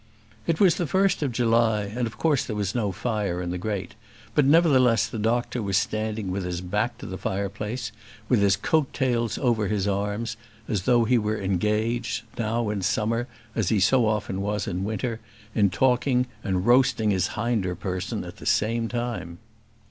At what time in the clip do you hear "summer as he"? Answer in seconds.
12.81-13.79